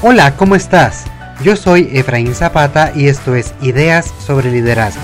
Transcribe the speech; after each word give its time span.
Hola, 0.00 0.36
¿cómo 0.36 0.54
estás? 0.54 1.06
Yo 1.42 1.56
soy 1.56 1.88
Efraín 1.92 2.32
Zapata 2.32 2.92
y 2.94 3.08
esto 3.08 3.34
es 3.34 3.52
Ideas 3.60 4.14
sobre 4.24 4.52
Liderazgo, 4.52 5.02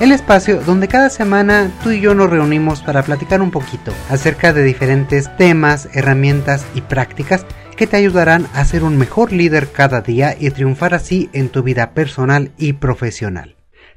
el 0.00 0.10
espacio 0.10 0.60
donde 0.62 0.88
cada 0.88 1.10
semana 1.10 1.70
tú 1.84 1.92
y 1.92 2.00
yo 2.00 2.12
nos 2.16 2.28
reunimos 2.28 2.82
para 2.82 3.04
platicar 3.04 3.40
un 3.40 3.52
poquito 3.52 3.92
acerca 4.10 4.52
de 4.52 4.64
diferentes 4.64 5.30
temas, 5.36 5.88
herramientas 5.92 6.66
y 6.74 6.80
prácticas 6.80 7.46
que 7.76 7.86
te 7.86 7.96
ayudarán 7.96 8.48
a 8.52 8.64
ser 8.64 8.82
un 8.82 8.98
mejor 8.98 9.32
líder 9.32 9.70
cada 9.70 10.00
día 10.00 10.34
y 10.36 10.50
triunfar 10.50 10.92
así 10.94 11.30
en 11.32 11.48
tu 11.48 11.62
vida 11.62 11.92
personal 11.92 12.50
y 12.58 12.72
profesional. 12.72 13.54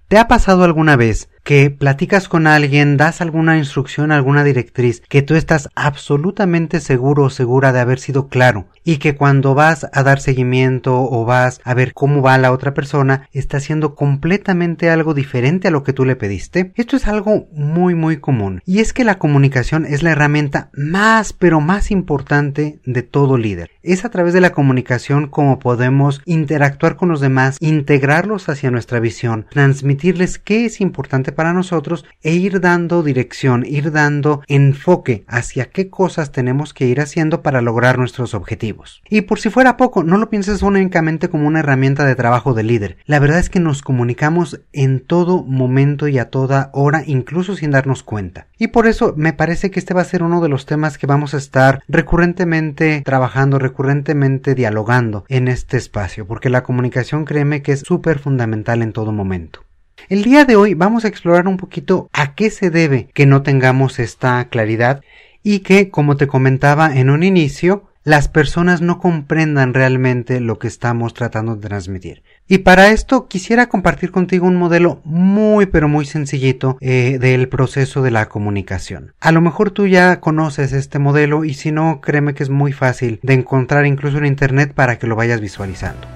¿Te 0.07 0.20
ha 0.20 0.27
pasado 0.27 0.64
alguna 0.64 0.96
vez 0.96 1.27
que 1.46 1.70
platicas 1.70 2.27
con 2.27 2.48
alguien, 2.48 2.98
das 2.98 3.21
alguna 3.21 3.57
instrucción, 3.57 4.12
alguna 4.12 4.44
directriz, 4.44 5.04
que 5.07 5.21
tú 5.21 5.36
estás 5.36 5.70
absolutamente 5.75 6.80
seguro 6.80 7.25
o 7.25 7.30
segura 7.30 7.71
de 7.71 7.80
haber 7.80 7.99
sido 7.99 8.30
claro 8.30 8.66
y 8.84 8.98
que 8.98 9.16
cuando 9.16 9.54
vas 9.54 9.85
a 9.94 10.04
dar 10.04 10.20
seguimiento 10.20 10.99
o 10.99 11.23
vas 11.23 11.62
a 11.63 11.76
ver 11.76 11.94
cómo 11.94 12.23
va 12.23 12.40
la 12.40 12.52
otra 12.52 12.73
persona, 12.73 13.30
está 13.31 13.58
haciendo 13.58 13.94
completamente 13.94 14.90
algo 14.90 15.13
diferente 15.13 15.68
a 15.68 15.71
lo 15.71 15.84
que 15.84 15.94
tú 15.94 16.04
le 16.04 16.16
pediste? 16.16 16.71
Esto 16.76 16.98
es 16.98 17.08
algo 17.08 17.48
muy 17.54 17.93
muy 17.93 18.18
común 18.18 18.62
y 18.66 18.80
es 18.80 18.91
que 18.91 19.04
la 19.04 19.20
comunicación 19.20 19.85
es 19.85 20.02
la 20.02 20.12
herramienta 20.12 20.70
más 20.73 21.32
pero 21.32 21.62
más 21.62 21.91
importante 21.91 22.80
de 22.85 23.04
todo 23.04 23.38
líder. 23.38 23.70
Es 23.84 24.04
a 24.04 24.09
través 24.09 24.34
de 24.34 24.41
la 24.41 24.52
comunicación 24.52 25.27
como 25.27 25.59
podemos 25.59 26.23
interactuar 26.26 26.96
con 26.96 27.09
los 27.09 27.21
demás, 27.21 27.57
integrarlos 27.59 28.49
hacia 28.49 28.71
nuestra 28.71 28.99
visión, 28.99 29.46
transmitirles 29.52 30.40
qué 30.40 30.66
es 30.66 30.82
importante 30.82 31.34
para 31.35 31.53
nosotros 31.53 32.05
e 32.23 32.34
ir 32.34 32.62
dando 32.62 33.03
dirección, 33.03 33.66
ir 33.66 33.91
dando 33.91 34.41
enfoque 34.48 35.26
hacia 35.27 35.70
qué 35.70 35.89
cosas 35.89 36.31
tenemos 36.31 36.73
que 36.73 36.88
ir 36.88 37.02
haciendo 37.02 37.43
para 37.43 37.62
lograr 37.62 37.98
nuestros 37.98 38.34
objetivos. 38.34 39.02
Y 39.09 39.21
por 39.21 39.40
si 39.40 39.49
fuera 39.49 39.77
poco, 39.77 40.04
no 40.04 40.18
lo 40.18 40.29
pienses 40.29 40.62
únicamente 40.62 41.29
como 41.29 41.48
una 41.48 41.60
herramienta 41.60 42.05
de 42.05 42.15
trabajo 42.15 42.54
de 42.54 42.63
líder. 42.63 42.98
La 43.05 43.20
verdad 43.20 43.40
es 43.40 43.49
que 43.49 43.60
nos 43.60 43.82
comunicamos 43.82 44.62
en 44.73 44.99
todo 44.99 45.43
momento 45.43 46.07
y 46.07 46.18
a 46.18 46.29
toda 46.29 46.70
hora, 46.73 47.04
incluso 47.05 47.55
sin 47.55 47.71
darnos 47.71 48.04
cuenta. 48.04 48.48
Y 48.57 48.67
por 48.67 48.88
eso 48.88 49.13
me 49.17 49.34
parece 49.34 49.71
que 49.71 49.79
este 49.79 49.93
va 49.93 50.01
a 50.01 50.05
ser 50.05 50.23
uno 50.23 50.41
de 50.41 50.49
los 50.49 50.65
temas 50.65 50.98
que 50.98 51.07
vamos 51.07 51.34
a 51.34 51.38
estar 51.38 51.84
recurrentemente 51.88 53.01
trabajando, 53.01 53.60
recurrentemente 53.60 54.55
dialogando 54.55 55.26
en 55.27 55.48
este 55.48 55.77
espacio, 55.77 56.26
porque 56.26 56.49
la 56.49 56.63
comunicación 56.63 57.26
créeme 57.26 57.62
que 57.62 57.73
es 57.73 57.82
súper 57.82 58.20
fundamental 58.20 58.82
en 58.82 58.93
todo 58.93 59.12
momento. 59.12 59.65
El 60.07 60.24
día 60.24 60.46
de 60.46 60.55
hoy 60.55 60.76
vamos 60.76 61.04
a 61.04 61.07
explorar 61.07 61.48
un 61.48 61.57
poquito 61.57 62.10
a 62.13 62.35
qué 62.35 62.49
se 62.49 62.70
debe 62.70 63.07
que 63.13 63.26
no 63.26 63.41
tengamos 63.41 63.99
esta 63.99 64.47
claridad 64.50 65.01
y 65.41 65.59
que, 65.59 65.90
como 65.90 66.16
te 66.18 66.28
comentaba 66.28 66.96
en 66.96 67.09
un 67.09 67.24
inicio, 67.24 67.85
las 68.03 68.28
personas 68.28 68.81
no 68.81 69.00
comprendan 69.00 69.73
realmente 69.73 70.40
lo 70.40 70.59
que 70.59 70.68
estamos 70.68 71.16
tratando 71.16 71.56
de 71.56 71.68
transmitir. 71.68 72.22
Y 72.47 72.59
para 72.59 72.90
esto 72.90 73.28
quisiera 73.28 73.68
compartir 73.68 74.12
contigo 74.12 74.46
un 74.46 74.57
modelo 74.57 75.01
muy 75.03 75.66
pero 75.66 75.88
muy 75.88 76.06
sencillito 76.06 76.78
eh, 76.81 77.18
del 77.19 77.50
proceso 77.50 78.03
de 78.03 78.12
la 78.12 78.29
comunicación. 78.29 79.13
A 79.19 79.31
lo 79.31 79.41
mejor 79.41 79.72
tú 79.72 79.88
ya 79.88 80.19
conoces 80.19 80.72
este 80.72 81.00
modelo 81.00 81.46
y 81.46 81.56
si 81.56 81.72
no, 81.72 82.00
créeme 82.00 82.35
que 82.35 82.44
es 82.44 82.50
muy 82.51 82.73
fácil 82.73 83.19
de 83.23 83.34
encontrar 83.34 83.88
incluso 83.88 84.19
en 84.19 84.28
internet 84.28 84.73
para 84.75 85.00
que 85.00 85.07
lo 85.07 85.16
vayas 85.16 85.41
visualizando. 85.41 86.07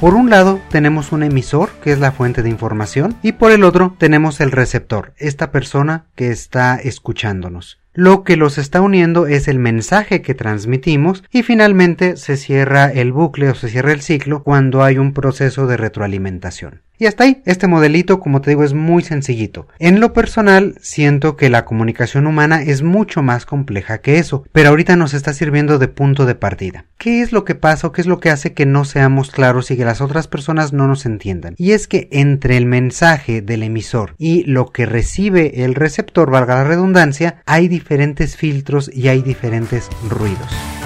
Por 0.00 0.14
un 0.14 0.30
lado 0.30 0.62
tenemos 0.70 1.12
un 1.12 1.22
emisor, 1.22 1.68
que 1.82 1.92
es 1.92 2.00
la 2.00 2.10
fuente 2.10 2.42
de 2.42 2.48
información, 2.48 3.16
y 3.22 3.32
por 3.32 3.52
el 3.52 3.64
otro 3.64 3.94
tenemos 3.98 4.40
el 4.40 4.50
receptor, 4.50 5.12
esta 5.18 5.52
persona 5.52 6.06
que 6.14 6.30
está 6.30 6.76
escuchándonos. 6.76 7.78
Lo 7.92 8.24
que 8.24 8.38
los 8.38 8.56
está 8.56 8.80
uniendo 8.80 9.26
es 9.26 9.46
el 9.46 9.58
mensaje 9.58 10.22
que 10.22 10.34
transmitimos 10.34 11.22
y 11.30 11.42
finalmente 11.42 12.16
se 12.16 12.38
cierra 12.38 12.86
el 12.86 13.12
bucle 13.12 13.50
o 13.50 13.54
se 13.54 13.68
cierra 13.68 13.92
el 13.92 14.00
ciclo 14.00 14.42
cuando 14.42 14.82
hay 14.82 14.96
un 14.96 15.12
proceso 15.12 15.66
de 15.66 15.76
retroalimentación. 15.76 16.80
Y 17.00 17.06
hasta 17.06 17.24
ahí, 17.24 17.40
este 17.46 17.66
modelito, 17.66 18.20
como 18.20 18.42
te 18.42 18.50
digo, 18.50 18.62
es 18.62 18.74
muy 18.74 19.02
sencillito. 19.02 19.66
En 19.78 20.00
lo 20.00 20.12
personal, 20.12 20.76
siento 20.82 21.34
que 21.34 21.48
la 21.48 21.64
comunicación 21.64 22.26
humana 22.26 22.62
es 22.62 22.82
mucho 22.82 23.22
más 23.22 23.46
compleja 23.46 24.02
que 24.02 24.18
eso, 24.18 24.44
pero 24.52 24.68
ahorita 24.68 24.96
nos 24.96 25.14
está 25.14 25.32
sirviendo 25.32 25.78
de 25.78 25.88
punto 25.88 26.26
de 26.26 26.34
partida. 26.34 26.84
¿Qué 26.98 27.22
es 27.22 27.32
lo 27.32 27.46
que 27.46 27.54
pasa 27.54 27.86
o 27.86 27.92
qué 27.92 28.02
es 28.02 28.06
lo 28.06 28.20
que 28.20 28.28
hace 28.28 28.52
que 28.52 28.66
no 28.66 28.84
seamos 28.84 29.30
claros 29.30 29.70
y 29.70 29.78
que 29.78 29.86
las 29.86 30.02
otras 30.02 30.28
personas 30.28 30.74
no 30.74 30.86
nos 30.88 31.06
entiendan? 31.06 31.54
Y 31.56 31.72
es 31.72 31.88
que 31.88 32.10
entre 32.12 32.58
el 32.58 32.66
mensaje 32.66 33.40
del 33.40 33.62
emisor 33.62 34.14
y 34.18 34.44
lo 34.44 34.70
que 34.70 34.84
recibe 34.84 35.64
el 35.64 35.74
receptor, 35.74 36.30
valga 36.30 36.56
la 36.56 36.64
redundancia, 36.64 37.42
hay 37.46 37.68
diferentes 37.68 38.36
filtros 38.36 38.90
y 38.92 39.08
hay 39.08 39.22
diferentes 39.22 39.88
ruidos. 40.10 40.79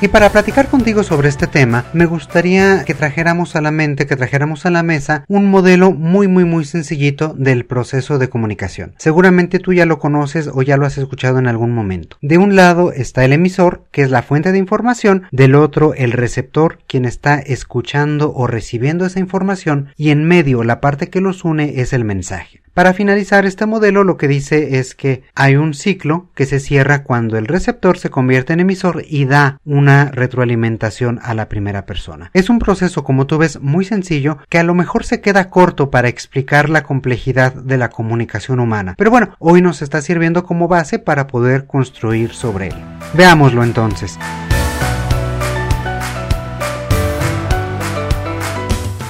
Y 0.00 0.06
para 0.06 0.30
platicar 0.30 0.68
contigo 0.68 1.02
sobre 1.02 1.28
este 1.28 1.48
tema, 1.48 1.84
me 1.92 2.06
gustaría 2.06 2.84
que 2.84 2.94
trajéramos 2.94 3.56
a 3.56 3.60
la 3.60 3.72
mente, 3.72 4.06
que 4.06 4.14
trajéramos 4.14 4.64
a 4.64 4.70
la 4.70 4.84
mesa 4.84 5.24
un 5.26 5.50
modelo 5.50 5.90
muy 5.90 6.28
muy 6.28 6.44
muy 6.44 6.64
sencillito 6.64 7.34
del 7.36 7.64
proceso 7.64 8.16
de 8.18 8.28
comunicación. 8.28 8.94
Seguramente 8.98 9.58
tú 9.58 9.72
ya 9.72 9.86
lo 9.86 9.98
conoces 9.98 10.50
o 10.54 10.62
ya 10.62 10.76
lo 10.76 10.86
has 10.86 10.98
escuchado 10.98 11.40
en 11.40 11.48
algún 11.48 11.72
momento. 11.72 12.16
De 12.22 12.38
un 12.38 12.54
lado 12.54 12.92
está 12.92 13.24
el 13.24 13.32
emisor, 13.32 13.82
que 13.90 14.02
es 14.02 14.10
la 14.12 14.22
fuente 14.22 14.52
de 14.52 14.58
información, 14.58 15.24
del 15.32 15.56
otro 15.56 15.94
el 15.94 16.12
receptor, 16.12 16.78
quien 16.86 17.04
está 17.04 17.40
escuchando 17.40 18.32
o 18.32 18.46
recibiendo 18.46 19.04
esa 19.04 19.18
información, 19.18 19.88
y 19.96 20.10
en 20.10 20.24
medio 20.24 20.62
la 20.62 20.80
parte 20.80 21.10
que 21.10 21.20
los 21.20 21.44
une 21.44 21.80
es 21.80 21.92
el 21.92 22.04
mensaje. 22.04 22.62
Para 22.78 22.94
finalizar 22.94 23.44
este 23.44 23.66
modelo 23.66 24.04
lo 24.04 24.16
que 24.16 24.28
dice 24.28 24.78
es 24.78 24.94
que 24.94 25.24
hay 25.34 25.56
un 25.56 25.74
ciclo 25.74 26.28
que 26.36 26.46
se 26.46 26.60
cierra 26.60 27.02
cuando 27.02 27.36
el 27.36 27.48
receptor 27.48 27.98
se 27.98 28.08
convierte 28.08 28.52
en 28.52 28.60
emisor 28.60 29.02
y 29.04 29.24
da 29.24 29.58
una 29.64 30.12
retroalimentación 30.12 31.18
a 31.24 31.34
la 31.34 31.48
primera 31.48 31.86
persona. 31.86 32.30
Es 32.34 32.48
un 32.48 32.60
proceso 32.60 33.02
como 33.02 33.26
tú 33.26 33.36
ves 33.36 33.60
muy 33.60 33.84
sencillo 33.84 34.38
que 34.48 34.60
a 34.60 34.62
lo 34.62 34.74
mejor 34.74 35.04
se 35.04 35.20
queda 35.20 35.50
corto 35.50 35.90
para 35.90 36.06
explicar 36.06 36.70
la 36.70 36.84
complejidad 36.84 37.52
de 37.52 37.78
la 37.78 37.90
comunicación 37.90 38.60
humana. 38.60 38.94
Pero 38.96 39.10
bueno, 39.10 39.34
hoy 39.40 39.60
nos 39.60 39.82
está 39.82 40.00
sirviendo 40.00 40.44
como 40.44 40.68
base 40.68 41.00
para 41.00 41.26
poder 41.26 41.66
construir 41.66 42.32
sobre 42.32 42.68
él. 42.68 42.76
Veámoslo 43.12 43.64
entonces. 43.64 44.16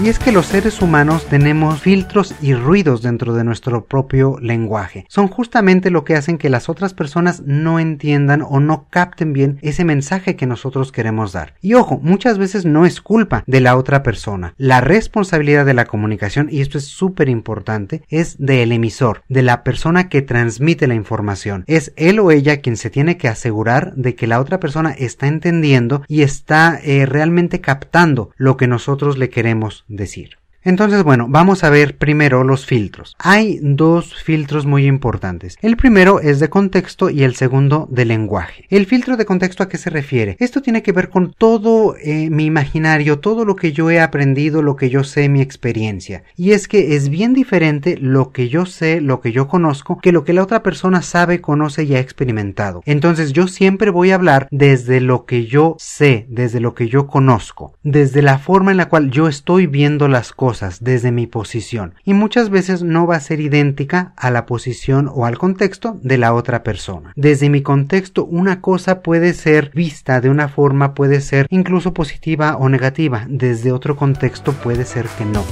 Y 0.00 0.08
es 0.08 0.20
que 0.20 0.30
los 0.30 0.46
seres 0.46 0.80
humanos 0.80 1.26
tenemos 1.26 1.80
filtros 1.80 2.32
y 2.40 2.54
ruidos 2.54 3.02
dentro 3.02 3.34
de 3.34 3.42
nuestro 3.42 3.84
propio 3.84 4.38
lenguaje. 4.40 5.04
Son 5.08 5.26
justamente 5.26 5.90
lo 5.90 6.04
que 6.04 6.14
hacen 6.14 6.38
que 6.38 6.50
las 6.50 6.68
otras 6.68 6.94
personas 6.94 7.42
no 7.44 7.80
entiendan 7.80 8.42
o 8.48 8.60
no 8.60 8.86
capten 8.90 9.32
bien 9.32 9.58
ese 9.60 9.84
mensaje 9.84 10.36
que 10.36 10.46
nosotros 10.46 10.92
queremos 10.92 11.32
dar. 11.32 11.54
Y 11.60 11.74
ojo, 11.74 11.98
muchas 12.00 12.38
veces 12.38 12.64
no 12.64 12.86
es 12.86 13.00
culpa 13.00 13.42
de 13.48 13.60
la 13.60 13.76
otra 13.76 14.04
persona. 14.04 14.54
La 14.56 14.80
responsabilidad 14.80 15.66
de 15.66 15.74
la 15.74 15.86
comunicación, 15.86 16.46
y 16.48 16.60
esto 16.60 16.78
es 16.78 16.84
súper 16.84 17.28
importante, 17.28 18.04
es 18.08 18.36
del 18.38 18.70
emisor, 18.70 19.24
de 19.28 19.42
la 19.42 19.64
persona 19.64 20.08
que 20.08 20.22
transmite 20.22 20.86
la 20.86 20.94
información. 20.94 21.64
Es 21.66 21.92
él 21.96 22.20
o 22.20 22.30
ella 22.30 22.60
quien 22.60 22.76
se 22.76 22.90
tiene 22.90 23.16
que 23.16 23.26
asegurar 23.26 23.94
de 23.96 24.14
que 24.14 24.28
la 24.28 24.38
otra 24.38 24.60
persona 24.60 24.92
está 24.92 25.26
entendiendo 25.26 26.04
y 26.06 26.22
está 26.22 26.78
eh, 26.84 27.04
realmente 27.04 27.60
captando 27.60 28.30
lo 28.36 28.56
que 28.56 28.68
nosotros 28.68 29.18
le 29.18 29.28
queremos 29.28 29.86
decir. 29.88 30.37
Entonces, 30.64 31.04
bueno, 31.04 31.26
vamos 31.28 31.62
a 31.62 31.70
ver 31.70 31.96
primero 31.96 32.42
los 32.42 32.66
filtros. 32.66 33.14
Hay 33.18 33.60
dos 33.62 34.14
filtros 34.22 34.66
muy 34.66 34.86
importantes. 34.86 35.56
El 35.62 35.76
primero 35.76 36.20
es 36.20 36.40
de 36.40 36.50
contexto 36.50 37.10
y 37.10 37.22
el 37.22 37.36
segundo 37.36 37.86
de 37.90 38.04
lenguaje. 38.04 38.66
El 38.68 38.86
filtro 38.86 39.16
de 39.16 39.24
contexto 39.24 39.62
a 39.62 39.68
qué 39.68 39.78
se 39.78 39.90
refiere? 39.90 40.36
Esto 40.40 40.60
tiene 40.60 40.82
que 40.82 40.92
ver 40.92 41.10
con 41.10 41.32
todo 41.32 41.94
eh, 41.96 42.28
mi 42.30 42.44
imaginario, 42.44 43.20
todo 43.20 43.44
lo 43.44 43.54
que 43.54 43.72
yo 43.72 43.90
he 43.90 44.00
aprendido, 44.00 44.60
lo 44.60 44.74
que 44.74 44.90
yo 44.90 45.04
sé, 45.04 45.28
mi 45.28 45.40
experiencia. 45.40 46.24
Y 46.36 46.50
es 46.50 46.66
que 46.66 46.96
es 46.96 47.08
bien 47.08 47.34
diferente 47.34 47.96
lo 47.96 48.32
que 48.32 48.48
yo 48.48 48.66
sé, 48.66 49.00
lo 49.00 49.20
que 49.20 49.30
yo 49.30 49.46
conozco, 49.46 49.98
que 49.98 50.12
lo 50.12 50.24
que 50.24 50.32
la 50.32 50.42
otra 50.42 50.64
persona 50.64 51.02
sabe, 51.02 51.40
conoce 51.40 51.84
y 51.84 51.94
ha 51.94 52.00
experimentado. 52.00 52.82
Entonces 52.84 53.32
yo 53.32 53.46
siempre 53.46 53.90
voy 53.90 54.10
a 54.10 54.16
hablar 54.16 54.48
desde 54.50 55.00
lo 55.00 55.24
que 55.24 55.46
yo 55.46 55.76
sé, 55.78 56.26
desde 56.28 56.58
lo 56.58 56.74
que 56.74 56.88
yo 56.88 57.06
conozco, 57.06 57.74
desde 57.84 58.22
la 58.22 58.38
forma 58.38 58.72
en 58.72 58.76
la 58.76 58.88
cual 58.88 59.10
yo 59.10 59.28
estoy 59.28 59.66
viendo 59.66 60.08
las 60.08 60.32
cosas 60.32 60.47
desde 60.80 61.12
mi 61.12 61.26
posición 61.26 61.94
y 62.04 62.14
muchas 62.14 62.48
veces 62.48 62.82
no 62.82 63.06
va 63.06 63.16
a 63.16 63.20
ser 63.20 63.40
idéntica 63.40 64.12
a 64.16 64.30
la 64.30 64.46
posición 64.46 65.10
o 65.12 65.26
al 65.26 65.36
contexto 65.36 65.98
de 66.02 66.16
la 66.16 66.32
otra 66.32 66.62
persona. 66.62 67.12
Desde 67.16 67.50
mi 67.50 67.62
contexto 67.62 68.24
una 68.24 68.60
cosa 68.60 69.02
puede 69.02 69.34
ser 69.34 69.70
vista 69.74 70.20
de 70.20 70.30
una 70.30 70.48
forma, 70.48 70.94
puede 70.94 71.20
ser 71.20 71.46
incluso 71.50 71.92
positiva 71.92 72.56
o 72.56 72.68
negativa, 72.68 73.26
desde 73.28 73.72
otro 73.72 73.96
contexto 73.96 74.52
puede 74.52 74.84
ser 74.84 75.06
que 75.18 75.24
no. 75.26 75.44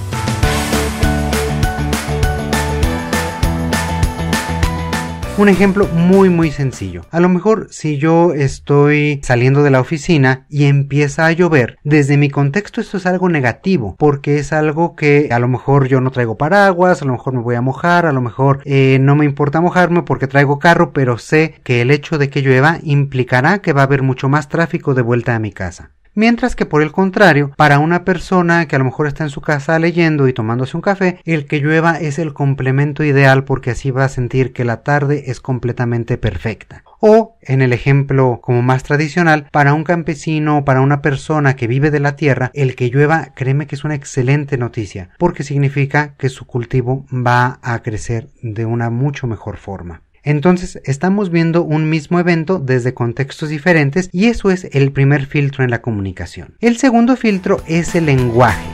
Un 5.38 5.50
ejemplo 5.50 5.86
muy 5.88 6.30
muy 6.30 6.50
sencillo. 6.50 7.02
A 7.10 7.20
lo 7.20 7.28
mejor 7.28 7.66
si 7.70 7.98
yo 7.98 8.32
estoy 8.32 9.20
saliendo 9.22 9.62
de 9.62 9.70
la 9.70 9.80
oficina 9.80 10.46
y 10.48 10.64
empieza 10.64 11.26
a 11.26 11.32
llover, 11.32 11.76
desde 11.84 12.16
mi 12.16 12.30
contexto 12.30 12.80
esto 12.80 12.96
es 12.96 13.04
algo 13.04 13.28
negativo, 13.28 13.96
porque 13.98 14.38
es 14.38 14.54
algo 14.54 14.96
que 14.96 15.28
a 15.30 15.38
lo 15.38 15.46
mejor 15.46 15.88
yo 15.88 16.00
no 16.00 16.10
traigo 16.10 16.38
paraguas, 16.38 17.02
a 17.02 17.04
lo 17.04 17.12
mejor 17.12 17.34
me 17.34 17.42
voy 17.42 17.54
a 17.54 17.60
mojar, 17.60 18.06
a 18.06 18.12
lo 18.12 18.22
mejor 18.22 18.62
eh, 18.64 18.96
no 18.98 19.14
me 19.14 19.26
importa 19.26 19.60
mojarme 19.60 20.04
porque 20.04 20.26
traigo 20.26 20.58
carro, 20.58 20.94
pero 20.94 21.18
sé 21.18 21.56
que 21.64 21.82
el 21.82 21.90
hecho 21.90 22.16
de 22.16 22.30
que 22.30 22.40
llueva 22.40 22.78
implicará 22.82 23.58
que 23.58 23.74
va 23.74 23.82
a 23.82 23.84
haber 23.84 24.00
mucho 24.00 24.30
más 24.30 24.48
tráfico 24.48 24.94
de 24.94 25.02
vuelta 25.02 25.34
a 25.34 25.38
mi 25.38 25.52
casa. 25.52 25.90
Mientras 26.18 26.56
que 26.56 26.64
por 26.64 26.80
el 26.80 26.92
contrario, 26.92 27.52
para 27.58 27.78
una 27.78 28.02
persona 28.02 28.66
que 28.66 28.74
a 28.74 28.78
lo 28.78 28.86
mejor 28.86 29.06
está 29.06 29.22
en 29.22 29.28
su 29.28 29.42
casa 29.42 29.78
leyendo 29.78 30.28
y 30.28 30.32
tomándose 30.32 30.74
un 30.74 30.80
café, 30.80 31.20
el 31.26 31.44
que 31.44 31.60
llueva 31.60 32.00
es 32.00 32.18
el 32.18 32.32
complemento 32.32 33.04
ideal 33.04 33.44
porque 33.44 33.72
así 33.72 33.90
va 33.90 34.04
a 34.04 34.08
sentir 34.08 34.54
que 34.54 34.64
la 34.64 34.82
tarde 34.82 35.24
es 35.26 35.40
completamente 35.40 36.16
perfecta. 36.16 36.84
O, 37.00 37.36
en 37.42 37.60
el 37.60 37.74
ejemplo 37.74 38.40
como 38.42 38.62
más 38.62 38.82
tradicional, 38.82 39.50
para 39.52 39.74
un 39.74 39.84
campesino 39.84 40.56
o 40.56 40.64
para 40.64 40.80
una 40.80 41.02
persona 41.02 41.54
que 41.54 41.66
vive 41.66 41.90
de 41.90 42.00
la 42.00 42.16
tierra, 42.16 42.50
el 42.54 42.76
que 42.76 42.88
llueva, 42.88 43.34
créeme 43.34 43.66
que 43.66 43.74
es 43.74 43.84
una 43.84 43.94
excelente 43.94 44.56
noticia, 44.56 45.10
porque 45.18 45.42
significa 45.42 46.14
que 46.16 46.30
su 46.30 46.46
cultivo 46.46 47.04
va 47.12 47.58
a 47.60 47.82
crecer 47.82 48.28
de 48.40 48.64
una 48.64 48.88
mucho 48.88 49.26
mejor 49.26 49.58
forma. 49.58 50.00
Entonces 50.26 50.80
estamos 50.82 51.30
viendo 51.30 51.62
un 51.62 51.88
mismo 51.88 52.18
evento 52.18 52.58
desde 52.58 52.94
contextos 52.94 53.48
diferentes 53.48 54.10
y 54.10 54.26
eso 54.26 54.50
es 54.50 54.64
el 54.72 54.90
primer 54.90 55.26
filtro 55.26 55.62
en 55.62 55.70
la 55.70 55.80
comunicación. 55.80 56.56
El 56.60 56.78
segundo 56.78 57.16
filtro 57.16 57.62
es 57.68 57.94
el 57.94 58.06
lenguaje. 58.06 58.66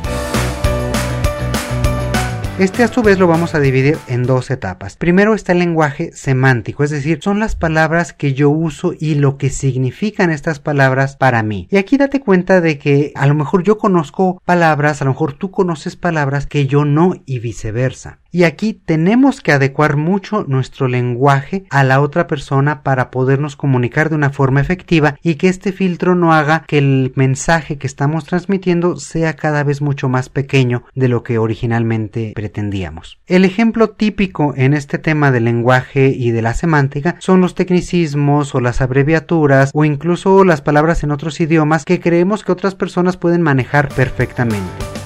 Este 2.59 2.83
a 2.83 2.89
su 2.89 3.03
vez 3.03 3.19
lo 3.19 3.27
vamos 3.27 3.55
a 3.55 3.61
dividir 3.61 3.99
en 4.09 4.23
dos 4.23 4.51
etapas. 4.51 4.97
Primero 4.97 5.35
está 5.35 5.53
el 5.53 5.59
lenguaje 5.59 6.11
semántico, 6.15 6.85
es 6.85 6.91
decir, 6.91 7.19
son 7.21 7.39
las 7.39 7.55
palabras 7.55 8.15
que 8.15 8.33
yo 8.33 8.49
uso 8.49 8.95
y 8.99 9.17
lo 9.17 9.37
que 9.37 9.51
significan 9.51 10.31
estas 10.31 10.59
palabras 10.59 11.17
para 11.17 11.43
mí. 11.43 11.69
Y 11.71 11.77
aquí 11.77 11.99
date 11.99 12.21
cuenta 12.21 12.63
de 12.63 12.79
que 12.79 13.13
a 13.15 13.27
lo 13.27 13.35
mejor 13.35 13.63
yo 13.63 13.77
conozco 13.77 14.41
palabras, 14.47 15.03
a 15.03 15.05
lo 15.05 15.11
mejor 15.11 15.35
tú 15.35 15.51
conoces 15.51 15.97
palabras 15.97 16.47
que 16.47 16.67
yo 16.67 16.87
no 16.87 17.15
y 17.27 17.41
viceversa. 17.41 18.22
Y 18.35 18.45
aquí 18.45 18.73
tenemos 18.73 19.43
que 19.43 19.53
adecuar 19.53 19.97
mucho 19.99 20.47
nuestro 20.49 20.89
lenguaje 20.89 21.67
a 21.69 21.85
la 21.85 22.01
otra 22.01 22.27
persona 22.27 22.83
para 22.83 23.11
podernos 23.11 23.57
comunicar 23.57 24.09
de 24.09 24.17
una 24.17 24.31
forma 24.31 24.63
efectiva 24.63 25.19
y 25.23 25.35
que 25.35 25.49
este 25.49 25.71
filtro 25.71 26.15
no 26.15 26.33
haga 26.33 26.65
que 26.67 26.79
el 26.79 27.13
mensaje 27.15 27.77
que 27.77 27.87
estamos 27.87 28.25
transmitiendo 28.25 28.97
sea 28.97 29.37
cada 29.37 29.65
vez 29.65 29.83
mucho 29.83 30.09
más 30.09 30.31
pequeño 30.31 30.85
de 30.95 31.09
lo 31.09 31.23
que 31.23 31.37
originalmente 31.37 32.33
pretendíamos. 32.35 33.19
El 33.27 33.45
ejemplo 33.45 33.91
típico 33.91 34.55
en 34.57 34.73
este 34.73 34.97
tema 34.97 35.31
del 35.31 35.45
lenguaje 35.45 36.09
y 36.09 36.31
de 36.31 36.41
la 36.41 36.55
semántica 36.55 37.17
son 37.19 37.43
los 37.43 37.55
tecnicismos 37.55 38.55
o 38.55 38.61
las 38.61 38.81
abreviaturas 38.81 39.73
o 39.75 39.85
incluso 39.85 40.43
las 40.45 40.63
palabras 40.63 41.03
en 41.05 41.11
otros 41.11 41.39
idiomas 41.39 41.85
que 41.85 42.01
creemos 42.01 42.45
que 42.45 42.53
otras 42.53 42.75
personas 42.75 43.19
pueden 43.19 43.43
manejar 43.43 43.91
perfectamente. 43.91 45.02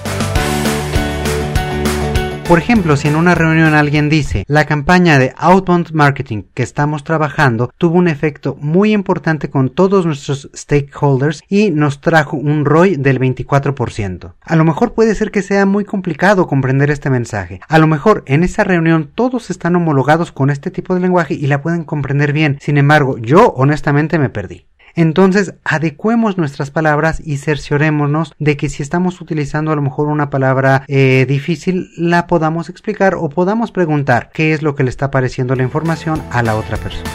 Por 2.47 2.59
ejemplo, 2.59 2.95
si 2.95 3.09
en 3.09 3.17
una 3.17 3.35
reunión 3.35 3.73
alguien 3.73 4.07
dice, 4.07 4.45
la 4.47 4.63
campaña 4.63 5.19
de 5.19 5.33
outbound 5.35 5.91
marketing 5.91 6.43
que 6.53 6.63
estamos 6.63 7.03
trabajando 7.03 7.73
tuvo 7.77 7.97
un 7.97 8.07
efecto 8.07 8.55
muy 8.61 8.93
importante 8.93 9.49
con 9.49 9.69
todos 9.69 10.05
nuestros 10.05 10.49
stakeholders 10.55 11.43
y 11.49 11.71
nos 11.71 11.99
trajo 11.99 12.37
un 12.37 12.63
ROI 12.63 12.95
del 12.95 13.19
24%. 13.19 14.35
A 14.39 14.55
lo 14.55 14.63
mejor 14.63 14.93
puede 14.93 15.13
ser 15.13 15.29
que 15.29 15.41
sea 15.41 15.65
muy 15.65 15.83
complicado 15.83 16.47
comprender 16.47 16.89
este 16.89 17.09
mensaje. 17.09 17.59
A 17.67 17.79
lo 17.79 17.87
mejor 17.87 18.23
en 18.27 18.45
esa 18.45 18.63
reunión 18.63 19.11
todos 19.13 19.49
están 19.49 19.75
homologados 19.75 20.31
con 20.31 20.49
este 20.49 20.71
tipo 20.71 20.95
de 20.95 21.01
lenguaje 21.01 21.33
y 21.33 21.47
la 21.47 21.61
pueden 21.61 21.83
comprender 21.83 22.31
bien. 22.31 22.59
Sin 22.61 22.77
embargo, 22.77 23.17
yo 23.17 23.49
honestamente 23.57 24.19
me 24.19 24.29
perdí. 24.29 24.67
Entonces, 24.97 25.53
adecuemos 25.63 26.39
nuestras 26.39 26.71
palabras 26.71 27.21
y 27.23 27.37
cerciorémonos 27.37 28.33
de 28.39 28.57
que 28.57 28.67
si 28.67 28.81
estamos 28.81 29.21
utilizando 29.21 29.71
a 29.71 29.75
lo 29.75 29.83
mejor 29.83 30.07
una 30.07 30.31
palabra 30.31 30.83
eh, 30.87 31.27
difícil, 31.29 31.91
la 31.97 32.25
podamos 32.25 32.67
explicar 32.67 33.13
o 33.13 33.29
podamos 33.29 33.71
preguntar 33.71 34.31
qué 34.33 34.53
es 34.53 34.63
lo 34.63 34.73
que 34.73 34.83
le 34.83 34.89
está 34.89 35.11
pareciendo 35.11 35.55
la 35.55 35.61
información 35.61 36.23
a 36.31 36.41
la 36.41 36.55
otra 36.55 36.77
persona. 36.77 37.11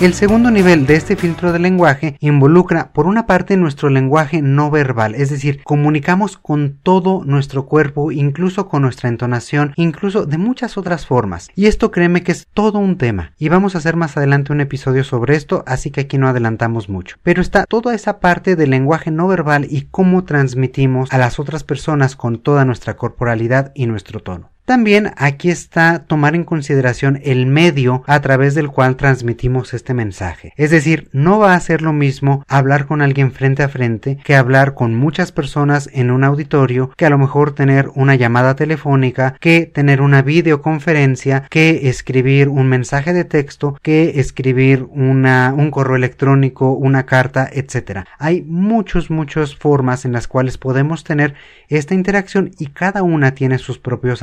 El 0.00 0.14
segundo 0.14 0.50
nivel 0.50 0.86
de 0.86 0.94
este 0.94 1.14
filtro 1.14 1.52
de 1.52 1.58
lenguaje 1.58 2.16
involucra, 2.20 2.90
por 2.94 3.06
una 3.06 3.26
parte, 3.26 3.58
nuestro 3.58 3.90
lenguaje 3.90 4.40
no 4.40 4.70
verbal, 4.70 5.14
es 5.14 5.28
decir, 5.28 5.62
comunicamos 5.62 6.38
con 6.38 6.78
todo 6.82 7.22
nuestro 7.26 7.66
cuerpo, 7.66 8.10
incluso 8.10 8.66
con 8.66 8.80
nuestra 8.80 9.10
entonación, 9.10 9.74
incluso 9.76 10.24
de 10.24 10.38
muchas 10.38 10.78
otras 10.78 11.04
formas. 11.04 11.50
Y 11.54 11.66
esto 11.66 11.90
créeme 11.90 12.22
que 12.22 12.32
es 12.32 12.48
todo 12.54 12.78
un 12.78 12.96
tema. 12.96 13.34
Y 13.36 13.50
vamos 13.50 13.74
a 13.74 13.78
hacer 13.78 13.94
más 13.96 14.16
adelante 14.16 14.54
un 14.54 14.62
episodio 14.62 15.04
sobre 15.04 15.36
esto, 15.36 15.64
así 15.66 15.90
que 15.90 16.00
aquí 16.00 16.16
no 16.16 16.28
adelantamos 16.28 16.88
mucho. 16.88 17.16
Pero 17.22 17.42
está 17.42 17.66
toda 17.66 17.94
esa 17.94 18.20
parte 18.20 18.56
del 18.56 18.70
lenguaje 18.70 19.10
no 19.10 19.28
verbal 19.28 19.66
y 19.68 19.82
cómo 19.90 20.24
transmitimos 20.24 21.12
a 21.12 21.18
las 21.18 21.38
otras 21.38 21.62
personas 21.62 22.16
con 22.16 22.38
toda 22.38 22.64
nuestra 22.64 22.96
corporalidad 22.96 23.70
y 23.74 23.84
nuestro 23.84 24.20
tono. 24.20 24.49
También 24.70 25.10
aquí 25.16 25.50
está 25.50 26.04
tomar 26.04 26.36
en 26.36 26.44
consideración 26.44 27.18
el 27.24 27.46
medio 27.46 28.04
a 28.06 28.20
través 28.20 28.54
del 28.54 28.68
cual 28.68 28.94
transmitimos 28.94 29.74
este 29.74 29.94
mensaje. 29.94 30.52
Es 30.56 30.70
decir, 30.70 31.08
no 31.10 31.40
va 31.40 31.54
a 31.54 31.60
ser 31.60 31.82
lo 31.82 31.92
mismo 31.92 32.44
hablar 32.46 32.86
con 32.86 33.02
alguien 33.02 33.32
frente 33.32 33.64
a 33.64 33.68
frente 33.68 34.18
que 34.22 34.36
hablar 34.36 34.74
con 34.74 34.94
muchas 34.94 35.32
personas 35.32 35.90
en 35.92 36.12
un 36.12 36.22
auditorio, 36.22 36.92
que 36.96 37.04
a 37.04 37.10
lo 37.10 37.18
mejor 37.18 37.52
tener 37.52 37.90
una 37.96 38.14
llamada 38.14 38.54
telefónica, 38.54 39.34
que 39.40 39.66
tener 39.66 40.00
una 40.00 40.22
videoconferencia, 40.22 41.48
que 41.50 41.88
escribir 41.88 42.48
un 42.48 42.68
mensaje 42.68 43.12
de 43.12 43.24
texto, 43.24 43.76
que 43.82 44.20
escribir 44.20 44.86
una, 44.88 45.52
un 45.52 45.72
correo 45.72 45.96
electrónico, 45.96 46.74
una 46.74 47.06
carta, 47.06 47.50
etc. 47.52 48.04
Hay 48.20 48.42
muchas, 48.42 49.10
muchas 49.10 49.56
formas 49.56 50.04
en 50.04 50.12
las 50.12 50.28
cuales 50.28 50.58
podemos 50.58 51.02
tener 51.02 51.34
esta 51.66 51.94
interacción 51.94 52.52
y 52.56 52.66
cada 52.66 53.02
una 53.02 53.34
tiene 53.34 53.58
sus 53.58 53.80
propios 53.80 54.22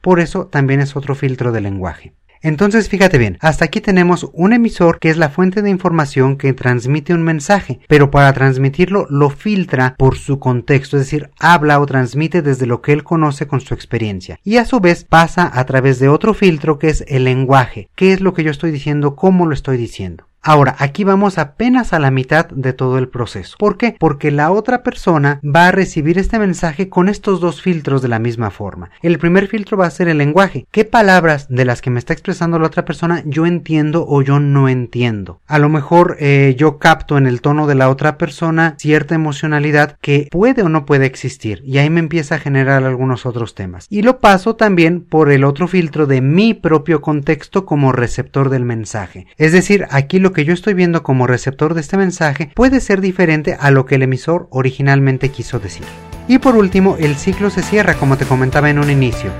Por 0.00 0.20
eso 0.20 0.46
también 0.46 0.80
es 0.80 0.96
otro 0.96 1.14
filtro 1.14 1.52
de 1.52 1.60
lenguaje. 1.60 2.12
Entonces 2.42 2.88
fíjate 2.88 3.18
bien, 3.18 3.38
hasta 3.40 3.64
aquí 3.64 3.80
tenemos 3.80 4.28
un 4.32 4.52
emisor 4.52 4.98
que 4.98 5.10
es 5.10 5.16
la 5.16 5.30
fuente 5.30 5.62
de 5.62 5.70
información 5.70 6.36
que 6.36 6.52
transmite 6.52 7.14
un 7.14 7.22
mensaje, 7.22 7.80
pero 7.88 8.10
para 8.10 8.32
transmitirlo 8.32 9.06
lo 9.10 9.30
filtra 9.30 9.96
por 9.98 10.16
su 10.16 10.38
contexto, 10.38 10.96
es 10.96 11.04
decir, 11.04 11.30
habla 11.40 11.80
o 11.80 11.86
transmite 11.86 12.42
desde 12.42 12.66
lo 12.66 12.82
que 12.82 12.92
él 12.92 13.04
conoce 13.04 13.46
con 13.46 13.60
su 13.60 13.74
experiencia. 13.74 14.38
Y 14.44 14.58
a 14.58 14.64
su 14.64 14.80
vez 14.80 15.04
pasa 15.04 15.50
a 15.52 15.64
través 15.64 15.98
de 15.98 16.08
otro 16.08 16.34
filtro 16.34 16.78
que 16.78 16.88
es 16.88 17.04
el 17.08 17.24
lenguaje, 17.24 17.88
qué 17.96 18.12
es 18.12 18.20
lo 18.20 18.34
que 18.34 18.44
yo 18.44 18.50
estoy 18.50 18.70
diciendo, 18.70 19.16
cómo 19.16 19.46
lo 19.46 19.54
estoy 19.54 19.76
diciendo. 19.76 20.26
Ahora, 20.48 20.76
aquí 20.78 21.02
vamos 21.02 21.38
apenas 21.38 21.92
a 21.92 21.98
la 21.98 22.12
mitad 22.12 22.46
de 22.46 22.72
todo 22.72 22.98
el 22.98 23.08
proceso. 23.08 23.56
¿Por 23.58 23.76
qué? 23.76 23.96
Porque 23.98 24.30
la 24.30 24.52
otra 24.52 24.84
persona 24.84 25.40
va 25.42 25.66
a 25.66 25.72
recibir 25.72 26.18
este 26.18 26.38
mensaje 26.38 26.88
con 26.88 27.08
estos 27.08 27.40
dos 27.40 27.60
filtros 27.60 28.00
de 28.00 28.06
la 28.06 28.20
misma 28.20 28.52
forma. 28.52 28.90
El 29.02 29.18
primer 29.18 29.48
filtro 29.48 29.76
va 29.76 29.86
a 29.86 29.90
ser 29.90 30.06
el 30.06 30.18
lenguaje. 30.18 30.68
¿Qué 30.70 30.84
palabras 30.84 31.48
de 31.48 31.64
las 31.64 31.82
que 31.82 31.90
me 31.90 31.98
está 31.98 32.12
expresando 32.12 32.60
la 32.60 32.68
otra 32.68 32.84
persona 32.84 33.24
yo 33.26 33.44
entiendo 33.44 34.06
o 34.08 34.22
yo 34.22 34.38
no 34.38 34.68
entiendo? 34.68 35.40
A 35.48 35.58
lo 35.58 35.68
mejor 35.68 36.16
eh, 36.20 36.54
yo 36.56 36.78
capto 36.78 37.18
en 37.18 37.26
el 37.26 37.40
tono 37.40 37.66
de 37.66 37.74
la 37.74 37.90
otra 37.90 38.16
persona 38.16 38.76
cierta 38.78 39.16
emocionalidad 39.16 39.96
que 40.00 40.28
puede 40.30 40.62
o 40.62 40.68
no 40.68 40.86
puede 40.86 41.06
existir 41.06 41.60
y 41.64 41.78
ahí 41.78 41.90
me 41.90 41.98
empieza 41.98 42.36
a 42.36 42.38
generar 42.38 42.84
algunos 42.84 43.26
otros 43.26 43.56
temas. 43.56 43.88
Y 43.90 44.02
lo 44.02 44.20
paso 44.20 44.54
también 44.54 45.00
por 45.00 45.32
el 45.32 45.42
otro 45.42 45.66
filtro 45.66 46.06
de 46.06 46.20
mi 46.20 46.54
propio 46.54 47.00
contexto 47.00 47.66
como 47.66 47.90
receptor 47.90 48.48
del 48.48 48.64
mensaje. 48.64 49.26
Es 49.38 49.50
decir, 49.50 49.88
aquí 49.90 50.20
lo 50.20 50.35
que 50.36 50.44
yo 50.44 50.52
estoy 50.52 50.74
viendo 50.74 51.02
como 51.02 51.26
receptor 51.26 51.72
de 51.72 51.80
este 51.80 51.96
mensaje 51.96 52.50
puede 52.54 52.80
ser 52.80 53.00
diferente 53.00 53.56
a 53.58 53.70
lo 53.70 53.86
que 53.86 53.94
el 53.94 54.02
emisor 54.02 54.48
originalmente 54.50 55.30
quiso 55.30 55.60
decir. 55.60 55.86
Y 56.28 56.40
por 56.40 56.56
último, 56.56 56.98
el 57.00 57.16
ciclo 57.16 57.48
se 57.48 57.62
cierra 57.62 57.94
como 57.94 58.18
te 58.18 58.26
comentaba 58.26 58.68
en 58.68 58.78
un 58.78 58.90
inicio. 58.90 59.30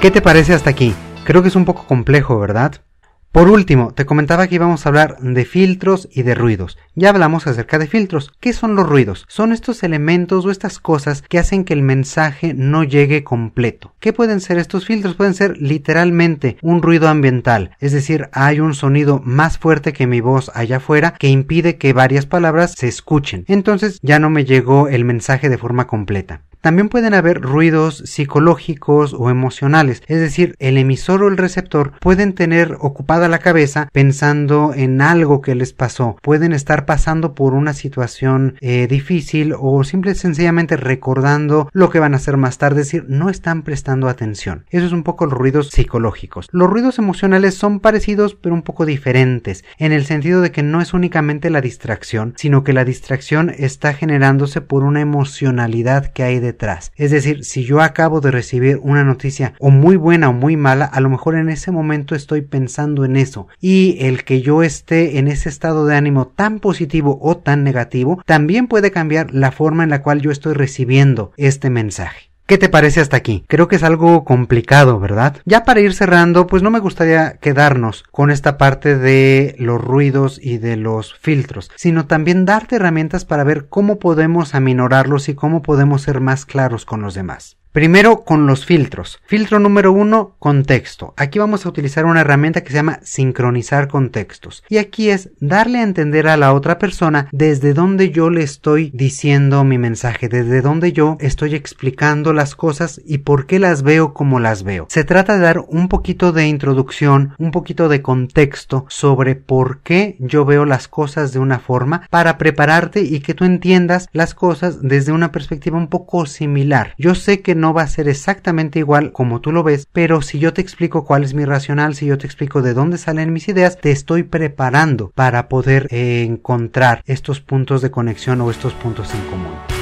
¿Qué 0.00 0.12
te 0.12 0.22
parece 0.22 0.54
hasta 0.54 0.70
aquí? 0.70 0.94
Creo 1.24 1.42
que 1.42 1.48
es 1.48 1.56
un 1.56 1.64
poco 1.64 1.84
complejo, 1.84 2.38
¿verdad? 2.38 2.84
Por 3.32 3.48
último, 3.48 3.92
te 3.92 4.06
comentaba 4.06 4.48
que 4.48 4.56
íbamos 4.56 4.84
a 4.84 4.88
hablar 4.88 5.16
de 5.20 5.44
filtros 5.44 6.08
y 6.10 6.24
de 6.24 6.34
ruidos. 6.34 6.76
Ya 6.96 7.10
hablamos 7.10 7.46
acerca 7.46 7.78
de 7.78 7.86
filtros. 7.86 8.32
¿Qué 8.40 8.52
son 8.52 8.74
los 8.74 8.88
ruidos? 8.88 9.24
Son 9.28 9.52
estos 9.52 9.84
elementos 9.84 10.44
o 10.44 10.50
estas 10.50 10.80
cosas 10.80 11.22
que 11.22 11.38
hacen 11.38 11.64
que 11.64 11.72
el 11.72 11.82
mensaje 11.82 12.54
no 12.54 12.82
llegue 12.82 13.22
completo. 13.22 13.94
¿Qué 14.00 14.12
pueden 14.12 14.40
ser 14.40 14.58
estos 14.58 14.84
filtros? 14.84 15.14
Pueden 15.14 15.34
ser 15.34 15.56
literalmente 15.58 16.56
un 16.60 16.82
ruido 16.82 17.08
ambiental, 17.08 17.76
es 17.78 17.92
decir, 17.92 18.28
hay 18.32 18.58
un 18.58 18.74
sonido 18.74 19.22
más 19.24 19.58
fuerte 19.58 19.92
que 19.92 20.08
mi 20.08 20.20
voz 20.20 20.50
allá 20.54 20.78
afuera 20.78 21.14
que 21.16 21.28
impide 21.28 21.78
que 21.78 21.92
varias 21.92 22.26
palabras 22.26 22.74
se 22.76 22.88
escuchen. 22.88 23.44
Entonces 23.46 24.00
ya 24.02 24.18
no 24.18 24.28
me 24.28 24.44
llegó 24.44 24.88
el 24.88 25.04
mensaje 25.04 25.48
de 25.48 25.58
forma 25.58 25.86
completa. 25.86 26.42
También 26.60 26.90
pueden 26.90 27.14
haber 27.14 27.40
ruidos 27.40 28.02
psicológicos 28.04 29.14
o 29.14 29.30
emocionales, 29.30 30.02
es 30.06 30.20
decir, 30.20 30.54
el 30.58 30.76
emisor 30.76 31.22
o 31.22 31.28
el 31.28 31.38
receptor 31.38 31.92
pueden 32.00 32.34
tener 32.34 32.76
ocupada 32.80 33.28
la 33.28 33.38
cabeza 33.38 33.88
pensando 33.92 34.72
en 34.74 35.00
algo 35.00 35.40
que 35.40 35.54
les 35.54 35.72
pasó, 35.72 36.16
pueden 36.20 36.52
estar 36.52 36.84
pasando 36.84 37.34
por 37.34 37.54
una 37.54 37.72
situación 37.72 38.56
eh, 38.60 38.86
difícil 38.88 39.54
o 39.58 39.82
simple 39.84 40.12
y 40.12 40.14
sencillamente 40.16 40.76
recordando 40.76 41.70
lo 41.72 41.88
que 41.88 41.98
van 41.98 42.12
a 42.12 42.18
hacer 42.18 42.36
más 42.36 42.58
tarde, 42.58 42.82
es 42.82 42.88
decir, 42.88 43.06
no 43.08 43.30
están 43.30 43.62
prestando 43.62 44.08
atención. 44.08 44.66
Eso 44.70 44.84
es 44.84 44.92
un 44.92 45.02
poco 45.02 45.24
los 45.24 45.38
ruidos 45.38 45.70
psicológicos. 45.70 46.48
Los 46.52 46.68
ruidos 46.68 46.98
emocionales 46.98 47.54
son 47.54 47.80
parecidos 47.80 48.34
pero 48.34 48.54
un 48.54 48.62
poco 48.62 48.84
diferentes, 48.84 49.64
en 49.78 49.92
el 49.92 50.04
sentido 50.04 50.42
de 50.42 50.52
que 50.52 50.62
no 50.62 50.82
es 50.82 50.92
únicamente 50.92 51.48
la 51.48 51.62
distracción, 51.62 52.34
sino 52.36 52.64
que 52.64 52.74
la 52.74 52.84
distracción 52.84 53.50
está 53.56 53.94
generándose 53.94 54.60
por 54.60 54.82
una 54.82 55.00
emocionalidad 55.00 56.06
que 56.12 56.22
hay 56.22 56.49
detrás. 56.50 56.92
Es 56.96 57.10
decir, 57.10 57.44
si 57.44 57.64
yo 57.64 57.80
acabo 57.80 58.20
de 58.20 58.30
recibir 58.30 58.78
una 58.82 59.04
noticia 59.04 59.54
o 59.58 59.70
muy 59.70 59.96
buena 59.96 60.28
o 60.28 60.32
muy 60.32 60.56
mala, 60.56 60.84
a 60.84 61.00
lo 61.00 61.08
mejor 61.08 61.36
en 61.36 61.48
ese 61.48 61.70
momento 61.70 62.14
estoy 62.14 62.42
pensando 62.42 63.04
en 63.04 63.16
eso 63.16 63.48
y 63.60 63.98
el 64.00 64.24
que 64.24 64.42
yo 64.42 64.62
esté 64.62 65.18
en 65.18 65.28
ese 65.28 65.48
estado 65.48 65.86
de 65.86 65.96
ánimo 65.96 66.26
tan 66.28 66.58
positivo 66.60 67.18
o 67.22 67.36
tan 67.36 67.64
negativo 67.64 68.22
también 68.26 68.66
puede 68.66 68.90
cambiar 68.90 69.32
la 69.32 69.52
forma 69.52 69.84
en 69.84 69.90
la 69.90 70.02
cual 70.02 70.20
yo 70.20 70.30
estoy 70.30 70.54
recibiendo 70.54 71.32
este 71.36 71.70
mensaje. 71.70 72.29
¿Qué 72.50 72.58
te 72.58 72.68
parece 72.68 73.00
hasta 73.00 73.16
aquí? 73.16 73.44
Creo 73.46 73.68
que 73.68 73.76
es 73.76 73.84
algo 73.84 74.24
complicado, 74.24 74.98
¿verdad? 74.98 75.36
Ya 75.44 75.62
para 75.62 75.82
ir 75.82 75.94
cerrando, 75.94 76.48
pues 76.48 76.64
no 76.64 76.72
me 76.72 76.80
gustaría 76.80 77.34
quedarnos 77.34 78.02
con 78.10 78.32
esta 78.32 78.58
parte 78.58 78.98
de 78.98 79.54
los 79.56 79.80
ruidos 79.80 80.40
y 80.42 80.58
de 80.58 80.76
los 80.76 81.14
filtros, 81.14 81.70
sino 81.76 82.08
también 82.08 82.46
darte 82.46 82.74
herramientas 82.74 83.24
para 83.24 83.44
ver 83.44 83.68
cómo 83.68 84.00
podemos 84.00 84.56
aminorarlos 84.56 85.28
y 85.28 85.36
cómo 85.36 85.62
podemos 85.62 86.02
ser 86.02 86.20
más 86.20 86.44
claros 86.44 86.84
con 86.84 87.02
los 87.02 87.14
demás. 87.14 87.59
Primero 87.72 88.24
con 88.24 88.48
los 88.48 88.66
filtros. 88.66 89.20
Filtro 89.26 89.60
número 89.60 89.92
uno, 89.92 90.34
contexto. 90.40 91.14
Aquí 91.16 91.38
vamos 91.38 91.64
a 91.64 91.68
utilizar 91.68 92.04
una 92.04 92.22
herramienta 92.22 92.62
que 92.62 92.70
se 92.70 92.74
llama 92.74 92.98
sincronizar 93.04 93.86
contextos. 93.86 94.64
Y 94.68 94.78
aquí 94.78 95.10
es 95.10 95.30
darle 95.38 95.78
a 95.78 95.84
entender 95.84 96.26
a 96.26 96.36
la 96.36 96.52
otra 96.52 96.78
persona 96.78 97.28
desde 97.30 97.72
dónde 97.72 98.10
yo 98.10 98.28
le 98.28 98.42
estoy 98.42 98.90
diciendo 98.92 99.62
mi 99.62 99.78
mensaje, 99.78 100.28
desde 100.28 100.62
dónde 100.62 100.90
yo 100.90 101.16
estoy 101.20 101.54
explicando 101.54 102.32
las 102.32 102.56
cosas 102.56 103.00
y 103.06 103.18
por 103.18 103.46
qué 103.46 103.60
las 103.60 103.84
veo 103.84 104.14
como 104.14 104.40
las 104.40 104.64
veo. 104.64 104.88
Se 104.90 105.04
trata 105.04 105.34
de 105.34 105.42
dar 105.42 105.60
un 105.68 105.86
poquito 105.86 106.32
de 106.32 106.48
introducción, 106.48 107.34
un 107.38 107.52
poquito 107.52 107.88
de 107.88 108.02
contexto 108.02 108.84
sobre 108.88 109.36
por 109.36 109.78
qué 109.82 110.16
yo 110.18 110.44
veo 110.44 110.64
las 110.64 110.88
cosas 110.88 111.32
de 111.32 111.38
una 111.38 111.60
forma 111.60 112.08
para 112.10 112.36
prepararte 112.36 113.02
y 113.02 113.20
que 113.20 113.34
tú 113.34 113.44
entiendas 113.44 114.08
las 114.12 114.34
cosas 114.34 114.82
desde 114.82 115.12
una 115.12 115.30
perspectiva 115.30 115.78
un 115.78 115.86
poco 115.86 116.26
similar. 116.26 116.94
Yo 116.98 117.14
sé 117.14 117.42
que 117.42 117.59
no 117.60 117.74
va 117.74 117.82
a 117.82 117.88
ser 117.88 118.08
exactamente 118.08 118.78
igual 118.78 119.12
como 119.12 119.40
tú 119.40 119.52
lo 119.52 119.62
ves, 119.62 119.86
pero 119.92 120.22
si 120.22 120.38
yo 120.38 120.52
te 120.52 120.60
explico 120.60 121.04
cuál 121.04 121.24
es 121.24 121.34
mi 121.34 121.44
racional, 121.44 121.94
si 121.94 122.06
yo 122.06 122.18
te 122.18 122.26
explico 122.26 122.62
de 122.62 122.74
dónde 122.74 122.98
salen 122.98 123.32
mis 123.32 123.48
ideas, 123.48 123.78
te 123.78 123.90
estoy 123.90 124.22
preparando 124.24 125.10
para 125.14 125.48
poder 125.48 125.86
encontrar 125.90 127.02
estos 127.06 127.40
puntos 127.40 127.82
de 127.82 127.90
conexión 127.90 128.40
o 128.40 128.50
estos 128.50 128.74
puntos 128.74 129.14
en 129.14 129.20
común. 129.30 129.79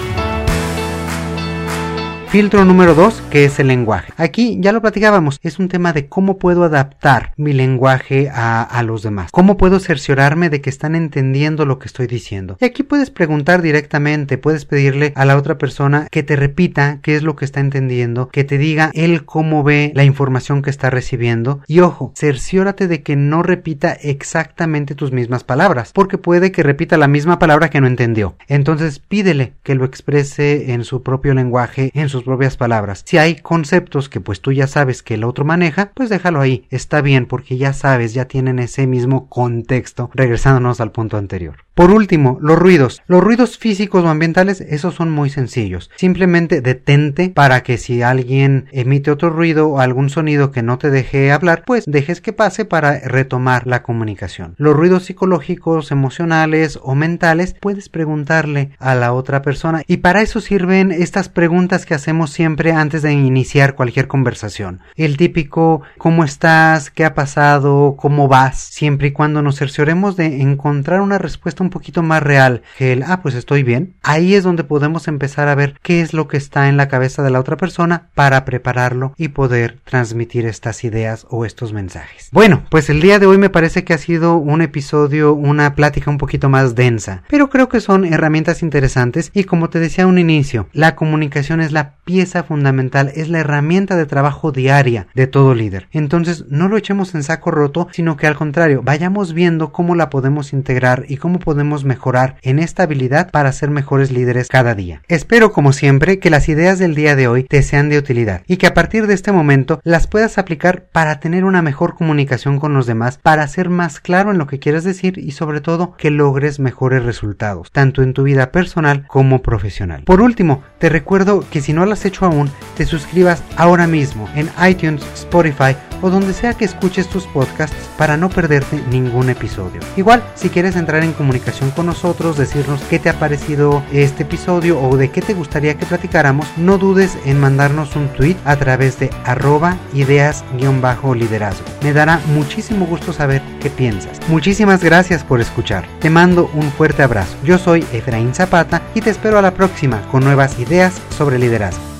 Filtro 2.30 2.66
número 2.66 2.94
2, 2.94 3.22
que 3.30 3.46
es 3.46 3.58
el 3.58 3.68
lenguaje. 3.68 4.12
Aquí 4.18 4.58
ya 4.60 4.72
lo 4.72 4.82
platicábamos, 4.82 5.40
es 5.42 5.58
un 5.58 5.68
tema 5.68 5.94
de 5.94 6.08
cómo 6.08 6.36
puedo 6.36 6.62
adaptar 6.62 7.32
mi 7.38 7.54
lenguaje 7.54 8.28
a, 8.30 8.62
a, 8.62 8.82
los 8.82 9.02
demás. 9.02 9.30
Cómo 9.32 9.56
puedo 9.56 9.80
cerciorarme 9.80 10.50
de 10.50 10.60
que 10.60 10.68
están 10.68 10.94
entendiendo 10.94 11.64
lo 11.64 11.78
que 11.78 11.86
estoy 11.86 12.06
diciendo. 12.06 12.58
Y 12.60 12.66
aquí 12.66 12.82
puedes 12.82 13.08
preguntar 13.08 13.62
directamente, 13.62 14.36
puedes 14.36 14.66
pedirle 14.66 15.14
a 15.16 15.24
la 15.24 15.38
otra 15.38 15.56
persona 15.56 16.06
que 16.10 16.22
te 16.22 16.36
repita 16.36 16.98
qué 17.00 17.16
es 17.16 17.22
lo 17.22 17.34
que 17.34 17.46
está 17.46 17.60
entendiendo, 17.60 18.28
que 18.28 18.44
te 18.44 18.58
diga 18.58 18.90
él 18.92 19.24
cómo 19.24 19.62
ve 19.62 19.92
la 19.94 20.04
información 20.04 20.60
que 20.60 20.68
está 20.68 20.90
recibiendo. 20.90 21.62
Y 21.66 21.80
ojo, 21.80 22.12
cerciórate 22.14 22.88
de 22.88 23.02
que 23.02 23.16
no 23.16 23.42
repita 23.42 23.92
exactamente 23.94 24.94
tus 24.94 25.12
mismas 25.12 25.44
palabras, 25.44 25.92
porque 25.94 26.18
puede 26.18 26.52
que 26.52 26.62
repita 26.62 26.98
la 26.98 27.08
misma 27.08 27.38
palabra 27.38 27.70
que 27.70 27.80
no 27.80 27.86
entendió. 27.86 28.36
Entonces 28.48 28.98
pídele 28.98 29.54
que 29.62 29.74
lo 29.74 29.86
exprese 29.86 30.74
en 30.74 30.84
su 30.84 31.02
propio 31.02 31.32
lenguaje, 31.32 31.90
en 31.94 32.10
su 32.10 32.17
propias 32.22 32.56
palabras. 32.56 33.02
Si 33.06 33.18
hay 33.18 33.36
conceptos 33.36 34.08
que 34.08 34.20
pues 34.20 34.40
tú 34.40 34.52
ya 34.52 34.66
sabes 34.66 35.02
que 35.02 35.14
el 35.14 35.24
otro 35.24 35.44
maneja, 35.44 35.92
pues 35.94 36.08
déjalo 36.08 36.40
ahí, 36.40 36.66
está 36.70 37.00
bien 37.00 37.26
porque 37.26 37.56
ya 37.56 37.72
sabes, 37.72 38.14
ya 38.14 38.26
tienen 38.26 38.58
ese 38.58 38.86
mismo 38.86 39.28
contexto, 39.28 40.10
regresándonos 40.14 40.80
al 40.80 40.92
punto 40.92 41.16
anterior. 41.16 41.67
Por 41.78 41.92
último, 41.92 42.38
los 42.40 42.58
ruidos. 42.58 43.02
Los 43.06 43.22
ruidos 43.22 43.56
físicos 43.56 44.02
o 44.02 44.08
ambientales, 44.08 44.60
esos 44.60 44.96
son 44.96 45.12
muy 45.12 45.30
sencillos. 45.30 45.92
Simplemente 45.94 46.60
detente 46.60 47.28
para 47.28 47.62
que 47.62 47.78
si 47.78 48.02
alguien 48.02 48.66
emite 48.72 49.12
otro 49.12 49.30
ruido 49.30 49.68
o 49.68 49.78
algún 49.78 50.10
sonido 50.10 50.50
que 50.50 50.64
no 50.64 50.78
te 50.78 50.90
deje 50.90 51.30
hablar, 51.30 51.62
pues 51.64 51.84
dejes 51.86 52.20
que 52.20 52.32
pase 52.32 52.64
para 52.64 52.98
retomar 52.98 53.68
la 53.68 53.84
comunicación. 53.84 54.56
Los 54.58 54.74
ruidos 54.74 55.04
psicológicos, 55.04 55.92
emocionales 55.92 56.80
o 56.82 56.96
mentales, 56.96 57.54
puedes 57.60 57.88
preguntarle 57.88 58.72
a 58.80 58.96
la 58.96 59.12
otra 59.12 59.40
persona 59.42 59.84
y 59.86 59.98
para 59.98 60.22
eso 60.22 60.40
sirven 60.40 60.90
estas 60.90 61.28
preguntas 61.28 61.86
que 61.86 61.94
hacemos 61.94 62.30
siempre 62.30 62.72
antes 62.72 63.02
de 63.02 63.12
iniciar 63.12 63.76
cualquier 63.76 64.08
conversación. 64.08 64.80
El 64.96 65.16
típico 65.16 65.82
¿cómo 65.96 66.24
estás? 66.24 66.90
¿qué 66.90 67.04
ha 67.04 67.14
pasado? 67.14 67.94
¿cómo 67.96 68.26
vas? 68.26 68.58
Siempre 68.58 69.06
y 69.06 69.12
cuando 69.12 69.42
nos 69.42 69.60
cercioremos 69.60 70.16
de 70.16 70.42
encontrar 70.42 71.02
una 71.02 71.18
respuesta 71.18 71.67
un 71.68 71.70
poquito 71.70 72.02
más 72.02 72.22
real 72.22 72.62
que 72.78 72.92
el, 72.92 73.02
ah, 73.02 73.20
pues 73.20 73.34
estoy 73.34 73.62
bien, 73.62 73.94
ahí 74.02 74.34
es 74.34 74.42
donde 74.42 74.64
podemos 74.64 75.06
empezar 75.06 75.48
a 75.48 75.54
ver 75.54 75.74
qué 75.82 76.00
es 76.00 76.14
lo 76.14 76.26
que 76.26 76.38
está 76.38 76.68
en 76.70 76.78
la 76.78 76.88
cabeza 76.88 77.22
de 77.22 77.30
la 77.30 77.40
otra 77.40 77.58
persona 77.58 78.08
para 78.14 78.46
prepararlo 78.46 79.12
y 79.18 79.28
poder 79.28 79.78
transmitir 79.84 80.46
estas 80.46 80.82
ideas 80.84 81.26
o 81.28 81.44
estos 81.44 81.74
mensajes. 81.74 82.30
Bueno, 82.32 82.62
pues 82.70 82.88
el 82.88 83.02
día 83.02 83.18
de 83.18 83.26
hoy 83.26 83.36
me 83.36 83.50
parece 83.50 83.84
que 83.84 83.92
ha 83.92 83.98
sido 83.98 84.36
un 84.38 84.62
episodio, 84.62 85.34
una 85.34 85.74
plática 85.74 86.10
un 86.10 86.16
poquito 86.16 86.48
más 86.48 86.74
densa, 86.74 87.22
pero 87.28 87.50
creo 87.50 87.68
que 87.68 87.80
son 87.80 88.06
herramientas 88.06 88.62
interesantes 88.62 89.30
y 89.34 89.44
como 89.44 89.68
te 89.68 89.78
decía 89.78 90.04
a 90.04 90.06
un 90.06 90.18
inicio, 90.18 90.68
la 90.72 90.96
comunicación 90.96 91.60
es 91.60 91.72
la 91.72 91.96
pieza 92.04 92.44
fundamental, 92.44 93.12
es 93.14 93.28
la 93.28 93.40
herramienta 93.40 93.94
de 93.94 94.06
trabajo 94.06 94.52
diaria 94.52 95.06
de 95.14 95.26
todo 95.26 95.54
líder. 95.54 95.88
Entonces 95.92 96.46
no 96.48 96.68
lo 96.68 96.78
echemos 96.78 97.14
en 97.14 97.22
saco 97.22 97.50
roto, 97.50 97.88
sino 97.92 98.16
que 98.16 98.26
al 98.26 98.36
contrario, 98.36 98.80
vayamos 98.82 99.34
viendo 99.34 99.70
cómo 99.70 99.94
la 99.94 100.08
podemos 100.08 100.54
integrar 100.54 101.04
y 101.08 101.18
cómo 101.18 101.38
podemos 101.38 101.57
podemos 101.58 101.84
mejorar 101.84 102.36
en 102.42 102.60
esta 102.60 102.84
habilidad 102.84 103.32
para 103.32 103.50
ser 103.50 103.70
mejores 103.70 104.12
líderes 104.12 104.46
cada 104.46 104.76
día. 104.76 105.02
Espero 105.08 105.50
como 105.50 105.72
siempre 105.72 106.20
que 106.20 106.30
las 106.30 106.48
ideas 106.48 106.78
del 106.78 106.94
día 106.94 107.16
de 107.16 107.26
hoy 107.26 107.42
te 107.42 107.64
sean 107.64 107.88
de 107.88 107.98
utilidad 107.98 108.42
y 108.46 108.58
que 108.58 108.68
a 108.68 108.74
partir 108.74 109.08
de 109.08 109.14
este 109.14 109.32
momento 109.32 109.80
las 109.82 110.06
puedas 110.06 110.38
aplicar 110.38 110.84
para 110.92 111.18
tener 111.18 111.44
una 111.44 111.60
mejor 111.60 111.96
comunicación 111.96 112.60
con 112.60 112.74
los 112.74 112.86
demás, 112.86 113.18
para 113.20 113.48
ser 113.48 113.70
más 113.70 113.98
claro 113.98 114.30
en 114.30 114.38
lo 114.38 114.46
que 114.46 114.60
quieres 114.60 114.84
decir 114.84 115.18
y 115.18 115.32
sobre 115.32 115.60
todo 115.60 115.96
que 115.96 116.12
logres 116.12 116.60
mejores 116.60 117.02
resultados, 117.02 117.72
tanto 117.72 118.04
en 118.04 118.12
tu 118.14 118.22
vida 118.22 118.52
personal 118.52 119.04
como 119.08 119.42
profesional. 119.42 120.04
Por 120.04 120.20
último, 120.20 120.62
te 120.78 120.88
recuerdo 120.88 121.44
que 121.50 121.60
si 121.60 121.72
no 121.72 121.86
lo 121.86 121.94
has 121.94 122.04
hecho 122.04 122.24
aún, 122.24 122.52
te 122.76 122.86
suscribas 122.86 123.42
ahora 123.56 123.88
mismo 123.88 124.28
en 124.36 124.48
iTunes, 124.64 125.02
Spotify 125.14 125.74
o 126.02 126.10
donde 126.10 126.32
sea 126.32 126.54
que 126.54 126.64
escuches 126.64 127.08
tus 127.08 127.26
podcasts 127.26 127.76
para 127.96 128.16
no 128.16 128.28
perderte 128.28 128.82
ningún 128.90 129.30
episodio. 129.30 129.80
Igual, 129.96 130.22
si 130.34 130.48
quieres 130.48 130.76
entrar 130.76 131.02
en 131.02 131.12
comunicación 131.12 131.70
con 131.70 131.86
nosotros, 131.86 132.36
decirnos 132.36 132.80
qué 132.88 132.98
te 132.98 133.08
ha 133.08 133.18
parecido 133.18 133.82
este 133.92 134.22
episodio 134.22 134.80
o 134.80 134.96
de 134.96 135.10
qué 135.10 135.22
te 135.22 135.34
gustaría 135.34 135.74
que 135.74 135.86
platicáramos, 135.86 136.46
no 136.56 136.78
dudes 136.78 137.18
en 137.24 137.40
mandarnos 137.40 137.96
un 137.96 138.08
tweet 138.08 138.36
a 138.44 138.56
través 138.56 138.98
de 138.98 139.10
arroba 139.24 139.76
ideas-liderazgo. 139.94 141.64
Me 141.82 141.92
dará 141.92 142.20
muchísimo 142.34 142.86
gusto 142.86 143.12
saber 143.12 143.42
qué 143.60 143.70
piensas. 143.70 144.20
Muchísimas 144.28 144.82
gracias 144.82 145.24
por 145.24 145.40
escuchar. 145.40 145.86
Te 146.00 146.10
mando 146.10 146.50
un 146.54 146.70
fuerte 146.70 147.02
abrazo. 147.02 147.36
Yo 147.44 147.58
soy 147.58 147.84
Efraín 147.92 148.34
Zapata 148.34 148.82
y 148.94 149.00
te 149.00 149.10
espero 149.10 149.38
a 149.38 149.42
la 149.42 149.54
próxima 149.54 150.02
con 150.10 150.24
nuevas 150.24 150.58
ideas 150.58 150.94
sobre 151.16 151.38
liderazgo. 151.38 151.97